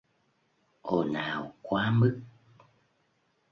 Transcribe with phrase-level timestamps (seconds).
[0.83, 2.21] Ồn ào quá mức